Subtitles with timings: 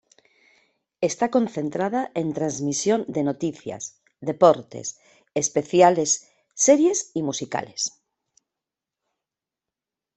[1.09, 3.83] Está concentrada en transmisión de noticias,
[4.29, 4.87] deportes,
[5.43, 6.11] especiales,
[6.65, 7.81] series y musicales.